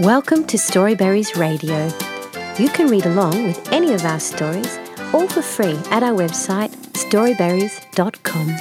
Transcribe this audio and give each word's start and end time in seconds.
Welcome 0.00 0.46
to 0.46 0.56
Storyberries 0.56 1.36
Radio. 1.36 1.84
You 2.58 2.70
can 2.70 2.86
read 2.86 3.04
along 3.04 3.44
with 3.44 3.70
any 3.70 3.92
of 3.92 4.02
our 4.06 4.18
stories, 4.18 4.78
all 5.12 5.28
for 5.28 5.42
free 5.42 5.78
at 5.90 6.02
our 6.02 6.14
website 6.14 6.70
storyberries.com. 6.94 8.56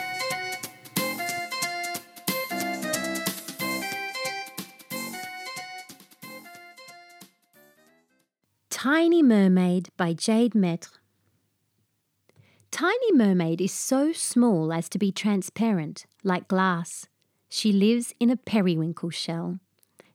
Tiny 8.70 9.24
Mermaid 9.24 9.88
by 9.96 10.12
Jade 10.12 10.54
Maitre. 10.54 10.92
Tiny 12.70 13.14
Mermaid 13.14 13.62
is 13.62 13.71
so 13.71 14.12
small 14.12 14.74
as 14.74 14.90
to 14.90 15.00
be 15.00 15.14
transparent, 15.14 16.06
like 16.21 16.50
glass. 16.50 17.06
She 17.48 17.71
lives 17.71 18.14
in 18.20 18.30
a 18.30 18.36
periwinkle 18.36 19.12
shell. 19.12 19.62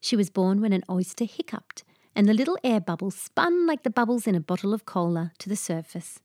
She 0.05 0.17
was 0.17 0.29
born 0.29 0.61
when 0.61 0.75
an 0.75 0.85
oyster 0.91 1.25
hiccuped, 1.25 1.83
and 2.15 2.29
the 2.29 2.35
little 2.35 2.59
air 2.63 2.79
bubble 2.79 3.11
spun 3.11 3.67
like 3.67 3.85
the 3.85 3.89
bubbles 3.99 4.27
in 4.27 4.35
a 4.35 4.41
bottle 4.51 4.75
of 4.75 4.85
cola 4.85 5.33
to 5.39 5.49
the 5.49 5.57
surface. 5.57 6.21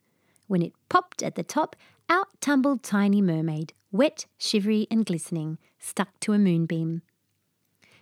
When 0.47 0.61
it 0.61 0.73
popped 0.89 1.23
at 1.23 1.35
the 1.35 1.43
top, 1.43 1.77
out 2.09 2.27
tumbled 2.41 2.83
Tiny 2.83 3.21
Mermaid, 3.21 3.71
wet, 3.89 4.25
shivery, 4.37 4.85
and 4.91 5.05
glistening, 5.05 5.59
stuck 5.79 6.19
to 6.19 6.33
a 6.33 6.37
moonbeam. 6.37 7.03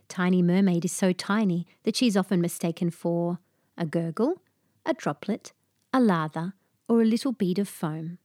Tiny 0.09 0.41
Mermaid 0.41 0.83
is 0.83 0.91
so 0.91 1.13
tiny 1.13 1.67
that 1.83 1.95
she 1.95 2.07
is 2.07 2.17
often 2.17 2.41
mistaken 2.41 2.89
for 2.89 3.37
a 3.77 3.85
gurgle, 3.85 4.41
a 4.83 4.95
droplet, 4.95 5.53
a 5.93 5.99
lather, 5.99 6.55
or 6.89 7.03
a 7.03 7.05
little 7.05 7.33
bead 7.33 7.59
of 7.59 7.69
foam. 7.69 8.17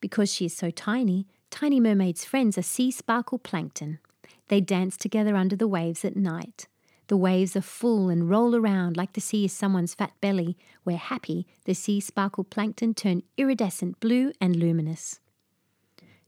Because 0.00 0.34
she 0.34 0.46
is 0.46 0.56
so 0.56 0.72
tiny, 0.72 1.28
Tiny 1.48 1.78
Mermaid's 1.78 2.24
friends 2.24 2.58
are 2.58 2.62
sea 2.62 2.90
sparkle 2.90 3.38
plankton, 3.38 4.00
they 4.48 4.60
dance 4.60 4.96
together 4.96 5.36
under 5.36 5.56
the 5.56 5.68
waves 5.68 6.04
at 6.04 6.16
night. 6.16 6.66
The 7.08 7.16
waves 7.16 7.54
are 7.56 7.62
full 7.62 8.08
and 8.08 8.28
roll 8.28 8.56
around 8.56 8.96
like 8.96 9.12
the 9.12 9.20
sea 9.20 9.44
is 9.44 9.52
someone's 9.52 9.94
fat 9.94 10.12
belly, 10.20 10.56
where 10.82 10.96
happy, 10.96 11.46
the 11.64 11.74
sea 11.74 12.00
sparkle 12.00 12.44
plankton 12.44 12.94
turn 12.94 13.22
iridescent 13.36 14.00
blue 14.00 14.32
and 14.40 14.56
luminous. 14.56 15.20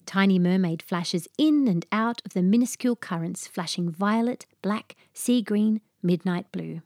Tiny 0.07 0.39
Mermaid 0.39 0.83
flashes 0.83 1.29
in 1.37 1.69
and 1.69 1.85
out 1.93 2.23
of 2.25 2.33
the 2.33 2.43
minuscule 2.43 2.97
currents, 2.97 3.47
flashing 3.47 3.91
violet, 3.91 4.47
black, 4.63 4.97
sea 5.13 5.43
green, 5.43 5.81
midnight 6.03 6.51
blue. 6.53 6.81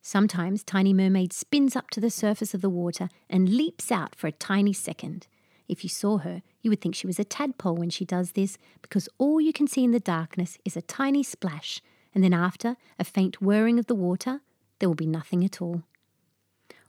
Sometimes 0.00 0.62
Tiny 0.62 0.92
Mermaid 0.92 1.32
spins 1.32 1.74
up 1.74 1.88
to 1.90 2.00
the 2.00 2.10
surface 2.10 2.52
of 2.52 2.60
the 2.60 2.68
water 2.68 3.08
and 3.30 3.48
leaps 3.48 3.90
out 3.90 4.14
for 4.14 4.26
a 4.26 4.32
tiny 4.32 4.74
second. 4.74 5.26
If 5.66 5.82
you 5.82 5.88
saw 5.88 6.18
her, 6.18 6.42
you 6.64 6.70
would 6.70 6.80
think 6.80 6.94
she 6.94 7.06
was 7.06 7.18
a 7.18 7.24
tadpole 7.24 7.76
when 7.76 7.90
she 7.90 8.04
does 8.04 8.32
this, 8.32 8.58
because 8.82 9.08
all 9.18 9.40
you 9.40 9.52
can 9.52 9.66
see 9.66 9.84
in 9.84 9.90
the 9.90 10.00
darkness 10.00 10.58
is 10.64 10.76
a 10.76 10.82
tiny 10.82 11.22
splash, 11.22 11.82
and 12.14 12.24
then 12.24 12.32
after 12.32 12.76
a 12.98 13.04
faint 13.04 13.42
whirring 13.42 13.78
of 13.78 13.86
the 13.86 13.94
water, 13.94 14.40
there 14.78 14.88
will 14.88 14.94
be 14.94 15.06
nothing 15.06 15.44
at 15.44 15.60
all. 15.60 15.82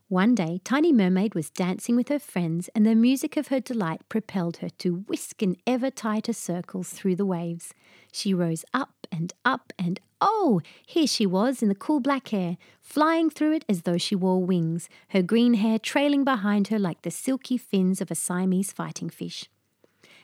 One 0.08 0.36
day, 0.36 0.62
Tiny 0.64 0.94
Mermaid 0.94 1.34
was 1.34 1.50
dancing 1.50 1.96
with 1.96 2.10
her 2.10 2.20
friends, 2.20 2.70
and 2.76 2.86
the 2.86 2.94
music 2.94 3.38
of 3.38 3.48
her 3.48 3.60
delight 3.60 4.08
propelled 4.08 4.58
her 4.58 4.70
to 4.78 4.98
whisk 5.08 5.42
in 5.42 5.58
ever 5.66 5.90
tighter 5.90 6.32
circles 6.32 6.90
through 6.90 7.16
the 7.16 7.26
waves. 7.26 7.74
She 8.12 8.32
rose 8.32 8.64
up 8.72 9.08
and 9.12 9.34
up, 9.44 9.74
and 9.80 10.00
oh, 10.22 10.62
here 10.86 11.08
she 11.08 11.26
was 11.26 11.64
in 11.64 11.70
the 11.70 11.76
cool 11.76 12.00
black 12.00 12.32
air, 12.32 12.58
flying 12.80 13.32
through 13.32 13.54
it 13.54 13.66
as 13.68 13.82
though 13.82 13.98
she 13.98 14.16
wore 14.16 14.44
wings, 14.44 14.90
her 15.08 15.24
green 15.24 15.56
hair 15.56 15.80
trailing 15.80 16.24
behind 16.24 16.68
her 16.68 16.78
like 16.78 17.02
the 17.02 17.10
silky 17.10 17.58
fins 17.58 18.00
of 18.00 18.12
a 18.12 18.16
Siamese 18.16 18.72
fighting 18.72 19.10
fish. 19.10 19.50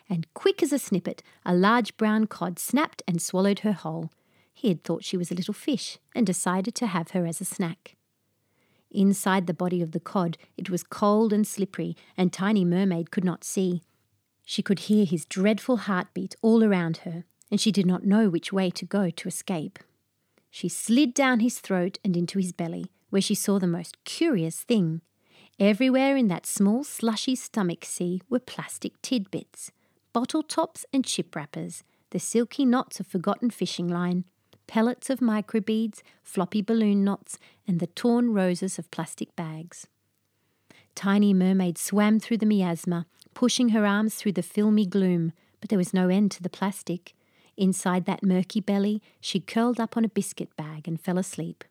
And 0.09 0.31
quick 0.33 0.61
as 0.61 0.73
a 0.73 0.79
snippet, 0.79 1.23
a 1.45 1.55
large 1.55 1.95
brown 1.97 2.27
cod 2.27 2.59
snapped 2.59 3.01
and 3.07 3.21
swallowed 3.21 3.59
her 3.59 3.73
whole. 3.73 4.11
He 4.53 4.67
had 4.67 4.83
thought 4.83 5.03
she 5.03 5.17
was 5.17 5.31
a 5.31 5.35
little 5.35 5.53
fish 5.53 5.97
and 6.13 6.25
decided 6.25 6.75
to 6.75 6.87
have 6.87 7.11
her 7.11 7.25
as 7.25 7.41
a 7.41 7.45
snack. 7.45 7.95
Inside 8.91 9.47
the 9.47 9.53
body 9.53 9.81
of 9.81 9.91
the 9.91 9.99
cod, 9.99 10.37
it 10.57 10.69
was 10.69 10.83
cold 10.83 11.31
and 11.31 11.47
slippery, 11.47 11.95
and 12.17 12.33
Tiny 12.33 12.65
Mermaid 12.65 13.09
could 13.09 13.23
not 13.23 13.43
see. 13.43 13.81
She 14.43 14.61
could 14.61 14.79
hear 14.79 15.05
his 15.05 15.25
dreadful 15.25 15.77
heartbeat 15.77 16.35
all 16.41 16.63
around 16.63 16.97
her, 16.97 17.23
and 17.49 17.61
she 17.61 17.71
did 17.71 17.85
not 17.85 18.05
know 18.05 18.29
which 18.29 18.51
way 18.51 18.69
to 18.71 18.85
go 18.85 19.09
to 19.09 19.27
escape. 19.29 19.79
She 20.49 20.67
slid 20.67 21.13
down 21.13 21.39
his 21.39 21.59
throat 21.59 21.99
and 22.03 22.17
into 22.17 22.37
his 22.37 22.51
belly, 22.51 22.91
where 23.09 23.21
she 23.21 23.35
saw 23.35 23.59
the 23.59 23.67
most 23.67 24.03
curious 24.03 24.61
thing. 24.61 25.01
Everywhere 25.57 26.17
in 26.17 26.27
that 26.27 26.45
small, 26.45 26.83
slushy 26.83 27.35
stomach 27.35 27.85
sea 27.85 28.21
were 28.29 28.39
plastic 28.39 29.01
tidbits, 29.01 29.71
bottle 30.13 30.43
tops 30.43 30.85
and 30.91 31.05
chip 31.05 31.35
wrappers, 31.35 31.83
the 32.11 32.19
silky 32.19 32.65
knots 32.65 32.99
of 32.99 33.07
forgotten 33.07 33.49
fishing 33.49 33.87
line, 33.87 34.25
pellets 34.67 35.09
of 35.09 35.19
microbeads, 35.19 36.01
floppy 36.23 36.61
balloon 36.61 37.03
knots, 37.03 37.37
and 37.67 37.79
the 37.79 37.87
torn 37.87 38.33
roses 38.33 38.77
of 38.77 38.91
plastic 38.91 39.35
bags. 39.35 39.87
Tiny 40.95 41.33
Mermaid 41.33 41.77
swam 41.77 42.19
through 42.19 42.37
the 42.37 42.45
miasma, 42.45 43.05
pushing 43.33 43.69
her 43.69 43.85
arms 43.85 44.15
through 44.15 44.33
the 44.33 44.43
filmy 44.43 44.85
gloom, 44.85 45.31
but 45.59 45.69
there 45.69 45.77
was 45.77 45.93
no 45.93 46.09
end 46.09 46.31
to 46.31 46.43
the 46.43 46.49
plastic. 46.49 47.13
Inside 47.55 48.05
that 48.05 48.23
murky 48.23 48.59
belly, 48.59 49.01
she 49.19 49.39
curled 49.39 49.79
up 49.79 49.95
on 49.95 50.03
a 50.03 50.09
biscuit 50.09 50.55
bag 50.57 50.87
and 50.87 50.99
fell 50.99 51.17
asleep. 51.17 51.63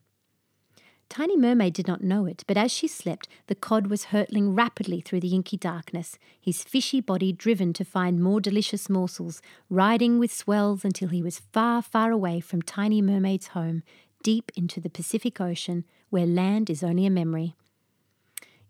Tiny 1.10 1.36
Mermaid 1.36 1.74
did 1.74 1.88
not 1.88 2.04
know 2.04 2.24
it, 2.24 2.44
but 2.46 2.56
as 2.56 2.70
she 2.70 2.86
slept, 2.86 3.26
the 3.48 3.56
cod 3.56 3.88
was 3.88 4.04
hurtling 4.04 4.54
rapidly 4.54 5.00
through 5.00 5.18
the 5.18 5.34
inky 5.34 5.56
darkness, 5.56 6.16
his 6.40 6.62
fishy 6.62 7.00
body 7.00 7.32
driven 7.32 7.72
to 7.72 7.84
find 7.84 8.22
more 8.22 8.40
delicious 8.40 8.88
morsels, 8.88 9.42
riding 9.68 10.20
with 10.20 10.32
swells 10.32 10.84
until 10.84 11.08
he 11.08 11.20
was 11.20 11.40
far, 11.52 11.82
far 11.82 12.12
away 12.12 12.38
from 12.38 12.62
Tiny 12.62 13.02
Mermaid's 13.02 13.48
home, 13.48 13.82
deep 14.22 14.52
into 14.54 14.80
the 14.80 14.88
Pacific 14.88 15.40
Ocean, 15.40 15.84
where 16.10 16.26
land 16.26 16.70
is 16.70 16.84
only 16.84 17.06
a 17.06 17.10
memory. 17.10 17.56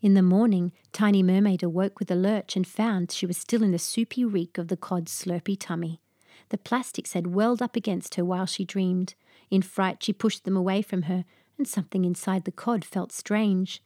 In 0.00 0.14
the 0.14 0.22
morning, 0.22 0.72
Tiny 0.94 1.22
Mermaid 1.22 1.62
awoke 1.62 1.98
with 1.98 2.10
a 2.10 2.14
lurch 2.14 2.56
and 2.56 2.66
found 2.66 3.12
she 3.12 3.26
was 3.26 3.36
still 3.36 3.62
in 3.62 3.70
the 3.70 3.78
soupy 3.78 4.24
reek 4.24 4.56
of 4.56 4.68
the 4.68 4.78
cod's 4.78 5.12
slurpy 5.12 5.58
tummy. 5.60 6.00
The 6.48 6.56
plastics 6.56 7.12
had 7.12 7.34
welled 7.34 7.60
up 7.60 7.76
against 7.76 8.14
her 8.14 8.24
while 8.24 8.46
she 8.46 8.64
dreamed. 8.64 9.14
In 9.50 9.60
fright, 9.60 10.02
she 10.02 10.14
pushed 10.14 10.44
them 10.44 10.56
away 10.56 10.80
from 10.80 11.02
her, 11.02 11.26
and 11.60 11.69
something 11.69 12.06
inside 12.06 12.44
the 12.47 12.50
cod 12.50 12.87
felt 12.87 13.12
strange. 13.12 13.82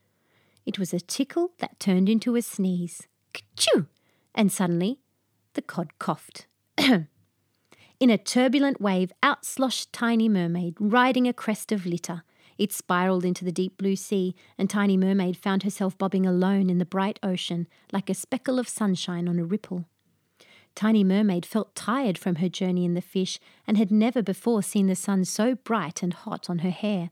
It 0.65 0.79
was 0.79 0.95
a 0.95 1.01
tickle 1.01 1.51
that 1.59 1.81
turned 1.81 2.09
into 2.09 2.37
a 2.37 2.41
sneeze. 2.41 3.09
Kachoo! 3.35 3.89
And 4.33 4.53
suddenly, 4.53 5.01
the 5.55 5.63
cod 5.63 5.99
coughed. 5.99 6.47
In 6.79 8.11
a 8.11 8.17
turbulent 8.17 8.81
wave, 8.81 9.11
out 9.25 9.45
sloshed 9.45 9.93
Tiny 9.93 10.29
Mermaid, 10.29 10.77
riding 10.79 11.27
a 11.27 11.33
crest 11.33 11.73
of 11.73 11.85
litter. 11.85 12.23
It 12.59 12.73
spiraled 12.73 13.25
into 13.25 13.45
the 13.45 13.51
deep 13.51 13.77
blue 13.77 13.97
sea, 13.97 14.37
and 14.57 14.71
Tiny 14.71 14.97
Mermaid 14.97 15.37
found 15.37 15.65
herself 15.65 15.99
bobbing 15.99 16.25
alone 16.25 16.71
in 16.71 16.79
the 16.79 16.85
bright 16.85 17.19
ocean, 17.25 17.67
like 17.91 18.09
a 18.09 18.15
speckle 18.15 18.61
of 18.61 18.69
sunshine 18.69 19.27
on 19.27 19.41
a 19.41 19.45
ripple. 19.45 19.87
Tiny 20.77 21.03
Mermaid 21.03 21.45
felt 21.45 21.75
tired 21.75 22.19
from 22.19 22.37
her 22.37 22.49
journey 22.49 22.85
in 22.85 22.95
the 22.95 23.01
fish, 23.01 23.41
and 23.67 23.77
had 23.77 23.91
never 23.91 24.23
before 24.23 24.63
seen 24.63 24.87
the 24.87 24.95
sun 24.95 25.25
so 25.25 25.57
bright 25.57 26.05
and 26.05 26.15
hot 26.15 26.49
on 26.49 26.61
her 26.61 26.71
hair. 26.71 27.11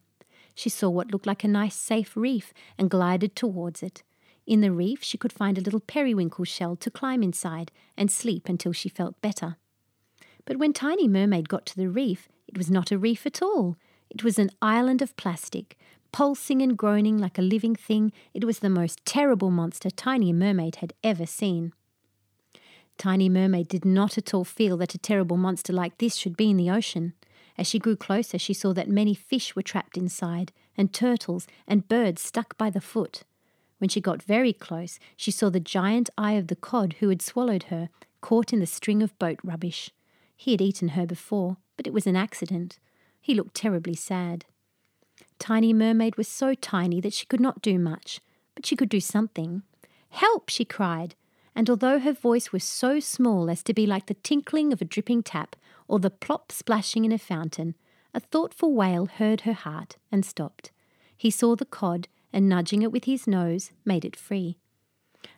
She 0.54 0.68
saw 0.68 0.88
what 0.88 1.10
looked 1.10 1.26
like 1.26 1.44
a 1.44 1.48
nice, 1.48 1.76
safe 1.76 2.16
reef 2.16 2.52
and 2.78 2.90
glided 2.90 3.34
towards 3.34 3.82
it. 3.82 4.02
In 4.46 4.60
the 4.60 4.72
reef, 4.72 5.02
she 5.02 5.18
could 5.18 5.32
find 5.32 5.56
a 5.56 5.60
little 5.60 5.80
periwinkle 5.80 6.44
shell 6.44 6.76
to 6.76 6.90
climb 6.90 7.22
inside 7.22 7.70
and 7.96 8.10
sleep 8.10 8.48
until 8.48 8.72
she 8.72 8.88
felt 8.88 9.20
better. 9.20 9.56
But 10.44 10.56
when 10.56 10.72
Tiny 10.72 11.06
Mermaid 11.06 11.48
got 11.48 11.66
to 11.66 11.76
the 11.76 11.88
reef, 11.88 12.28
it 12.48 12.58
was 12.58 12.70
not 12.70 12.90
a 12.90 12.98
reef 12.98 13.24
at 13.26 13.40
all. 13.40 13.76
It 14.10 14.24
was 14.24 14.38
an 14.38 14.50
island 14.60 15.00
of 15.00 15.16
plastic, 15.16 15.78
pulsing 16.10 16.60
and 16.60 16.76
groaning 16.76 17.16
like 17.16 17.38
a 17.38 17.42
living 17.42 17.76
thing. 17.76 18.12
It 18.34 18.44
was 18.44 18.58
the 18.58 18.68
most 18.68 19.04
terrible 19.06 19.50
monster 19.50 19.90
Tiny 19.90 20.32
Mermaid 20.32 20.76
had 20.76 20.92
ever 21.02 21.24
seen. 21.24 21.72
Tiny 22.98 23.28
Mermaid 23.28 23.68
did 23.68 23.84
not 23.84 24.18
at 24.18 24.34
all 24.34 24.44
feel 24.44 24.76
that 24.76 24.94
a 24.94 24.98
terrible 24.98 25.36
monster 25.36 25.72
like 25.72 25.98
this 25.98 26.16
should 26.16 26.36
be 26.36 26.50
in 26.50 26.56
the 26.56 26.70
ocean. 26.70 27.14
As 27.58 27.66
she 27.66 27.78
grew 27.78 27.96
closer, 27.96 28.38
she 28.38 28.54
saw 28.54 28.72
that 28.72 28.88
many 28.88 29.14
fish 29.14 29.54
were 29.54 29.62
trapped 29.62 29.96
inside, 29.96 30.52
and 30.76 30.92
turtles 30.92 31.46
and 31.66 31.88
birds 31.88 32.22
stuck 32.22 32.56
by 32.56 32.70
the 32.70 32.80
foot. 32.80 33.24
When 33.78 33.88
she 33.88 34.00
got 34.00 34.22
very 34.22 34.52
close, 34.52 34.98
she 35.16 35.30
saw 35.30 35.50
the 35.50 35.60
giant 35.60 36.08
eye 36.16 36.34
of 36.34 36.46
the 36.46 36.56
cod 36.56 36.94
who 37.00 37.08
had 37.08 37.20
swallowed 37.20 37.64
her, 37.64 37.88
caught 38.20 38.52
in 38.52 38.60
the 38.60 38.66
string 38.66 39.02
of 39.02 39.18
boat 39.18 39.38
rubbish. 39.42 39.90
He 40.36 40.52
had 40.52 40.60
eaten 40.60 40.90
her 40.90 41.06
before, 41.06 41.56
but 41.76 41.86
it 41.86 41.92
was 41.92 42.06
an 42.06 42.16
accident. 42.16 42.78
He 43.20 43.34
looked 43.34 43.54
terribly 43.54 43.94
sad. 43.94 44.44
Tiny 45.38 45.72
Mermaid 45.72 46.16
was 46.16 46.28
so 46.28 46.54
tiny 46.54 47.00
that 47.00 47.12
she 47.12 47.26
could 47.26 47.40
not 47.40 47.60
do 47.60 47.78
much, 47.78 48.20
but 48.54 48.64
she 48.64 48.76
could 48.76 48.88
do 48.88 49.00
something. 49.00 49.62
Help! 50.10 50.48
she 50.48 50.64
cried, 50.64 51.14
and 51.54 51.68
although 51.68 51.98
her 51.98 52.12
voice 52.12 52.52
was 52.52 52.64
so 52.64 53.00
small 53.00 53.50
as 53.50 53.62
to 53.64 53.74
be 53.74 53.86
like 53.86 54.06
the 54.06 54.14
tinkling 54.14 54.72
of 54.72 54.80
a 54.80 54.84
dripping 54.84 55.22
tap, 55.22 55.56
or 55.92 55.98
the 55.98 56.08
plop 56.08 56.50
splashing 56.50 57.04
in 57.04 57.12
a 57.12 57.18
fountain, 57.18 57.74
a 58.14 58.20
thoughtful 58.20 58.72
whale 58.72 59.04
heard 59.04 59.42
her 59.42 59.52
heart 59.52 59.98
and 60.10 60.24
stopped. 60.24 60.70
He 61.18 61.30
saw 61.30 61.54
the 61.54 61.66
cod 61.66 62.08
and, 62.32 62.48
nudging 62.48 62.80
it 62.80 62.90
with 62.90 63.04
his 63.04 63.26
nose, 63.26 63.72
made 63.84 64.02
it 64.02 64.16
free. 64.16 64.56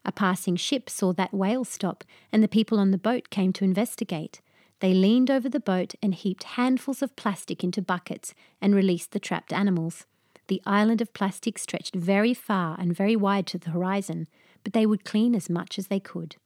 A 0.04 0.12
passing 0.12 0.54
ship 0.54 0.88
saw 0.88 1.12
that 1.14 1.34
whale 1.34 1.64
stop, 1.64 2.04
and 2.30 2.40
the 2.40 2.46
people 2.46 2.78
on 2.78 2.92
the 2.92 2.96
boat 2.98 3.30
came 3.30 3.52
to 3.54 3.64
investigate. 3.64 4.40
they 4.78 4.94
leaned 4.94 5.28
over 5.28 5.48
the 5.48 5.58
boat 5.58 5.94
and 6.00 6.14
heaped 6.14 6.44
handfuls 6.44 7.02
of 7.02 7.16
plastic 7.16 7.64
into 7.64 7.82
buckets 7.82 8.32
and 8.60 8.76
released 8.76 9.10
the 9.10 9.18
trapped 9.18 9.52
animals. 9.52 10.06
The 10.46 10.62
island 10.64 11.00
of 11.00 11.12
plastic 11.14 11.58
stretched 11.58 11.96
very 11.96 12.34
far 12.34 12.76
and 12.78 12.94
very 12.94 13.16
wide 13.16 13.48
to 13.48 13.58
the 13.58 13.70
horizon, 13.70 14.28
but 14.62 14.72
they 14.72 14.86
would 14.86 15.04
clean 15.04 15.34
as 15.34 15.50
much 15.50 15.80
as 15.80 15.88
they 15.88 16.00
could. 16.00 16.36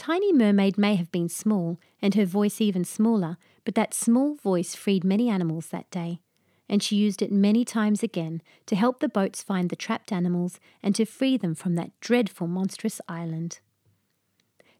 Tiny 0.00 0.32
Mermaid 0.32 0.78
may 0.78 0.94
have 0.94 1.12
been 1.12 1.28
small, 1.28 1.78
and 2.00 2.14
her 2.14 2.24
voice 2.24 2.58
even 2.58 2.84
smaller, 2.84 3.36
but 3.66 3.74
that 3.74 3.92
small 3.92 4.34
voice 4.34 4.74
freed 4.74 5.04
many 5.04 5.28
animals 5.28 5.66
that 5.66 5.90
day, 5.90 6.22
and 6.70 6.82
she 6.82 6.96
used 6.96 7.20
it 7.20 7.30
many 7.30 7.66
times 7.66 8.02
again 8.02 8.40
to 8.64 8.76
help 8.76 9.00
the 9.00 9.10
boats 9.10 9.42
find 9.42 9.68
the 9.68 9.76
trapped 9.76 10.10
animals 10.10 10.58
and 10.82 10.94
to 10.94 11.04
free 11.04 11.36
them 11.36 11.54
from 11.54 11.74
that 11.74 11.90
dreadful 12.00 12.46
monstrous 12.46 13.02
island. 13.10 13.60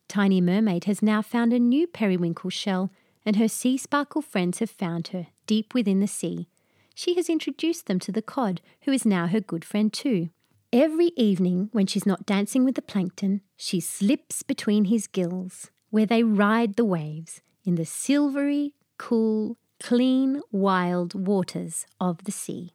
Tiny 0.09 0.41
Mermaid 0.41 0.85
has 0.85 1.03
now 1.03 1.21
found 1.21 1.53
a 1.53 1.59
new 1.59 1.87
periwinkle 1.87 2.49
shell, 2.49 2.91
and 3.23 3.37
her 3.37 3.47
sea 3.47 3.77
sparkle 3.77 4.23
friends 4.23 4.61
have 4.61 4.71
found 4.71 5.09
her 5.09 5.27
deep 5.47 5.75
within 5.75 6.01
the 6.01 6.07
sea. 6.07 6.49
She 6.95 7.15
has 7.17 7.29
introduced 7.29 7.89
them 7.89 7.99
to 8.01 8.11
the 8.11 8.23
cod, 8.23 8.63
who 8.85 8.93
is 8.93 9.05
now 9.05 9.27
her 9.27 9.41
good 9.41 9.67
friend 9.67 9.93
too. 9.93 10.31
Every 10.73 11.11
evening, 11.17 11.69
when 11.73 11.89
she's 11.89 12.07
not 12.07 12.27
dancing 12.27 12.65
with 12.65 12.77
the 12.77 12.83
plankton, 12.83 13.41
she 13.57 13.81
slips 13.81 14.45
between 14.45 14.85
his 14.85 15.09
gills, 15.09 15.73
where 15.91 16.07
they 16.07 16.23
ride 16.23 16.77
the 16.77 16.85
waves 16.85 17.41
in 17.65 17.75
the 17.75 17.85
silvery, 17.85 18.75
cool, 18.97 19.57
clean, 19.83 20.43
wild 20.53 21.27
waters 21.27 21.87
of 22.01 22.23
the 22.23 22.31
sea. 22.31 22.71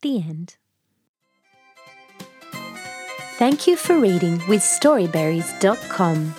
The 0.00 0.18
end. 0.18 0.56
Thank 3.38 3.68
you 3.68 3.76
for 3.76 3.96
reading 3.96 4.42
with 4.48 4.60
Storyberries.com. 4.60 6.34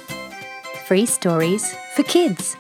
Free 0.86 1.06
stories 1.06 1.74
for 1.96 2.04
kids. 2.04 2.58